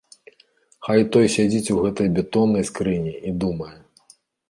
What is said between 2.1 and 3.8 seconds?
бетоннай скрыні і думае.